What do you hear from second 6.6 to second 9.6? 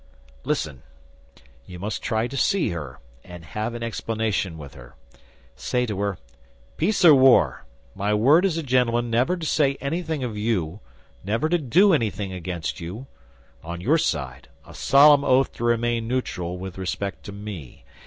'Peace or war! My word as a gentleman never to